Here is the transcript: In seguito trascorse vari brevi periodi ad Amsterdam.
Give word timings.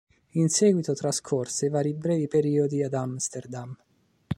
In 0.31 0.49
seguito 0.49 0.95
trascorse 0.95 1.69
vari 1.69 1.93
brevi 1.93 2.27
periodi 2.27 2.81
ad 2.83 2.95
Amsterdam. 2.95 3.77